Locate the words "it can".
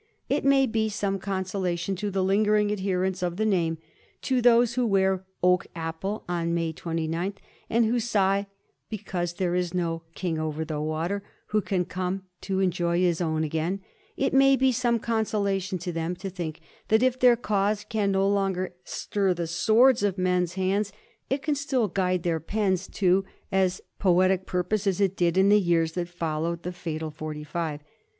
21.29-21.53